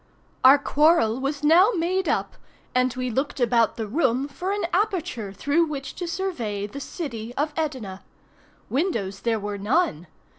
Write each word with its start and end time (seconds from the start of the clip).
Our 0.43 0.57
quarrel 0.57 1.19
was 1.19 1.43
now 1.43 1.69
made 1.77 2.09
up, 2.09 2.33
and 2.73 2.91
we 2.95 3.11
looked 3.11 3.39
about 3.39 3.75
the 3.77 3.85
room 3.85 4.27
for 4.27 4.51
an 4.51 4.65
aperture 4.73 5.31
through 5.31 5.65
which 5.67 5.93
to 5.97 6.07
survey 6.07 6.65
the 6.65 6.79
city 6.79 7.35
of 7.35 7.53
Edina. 7.55 8.01
Windows 8.67 9.19
there 9.19 9.39
were 9.39 9.59
none. 9.59 10.07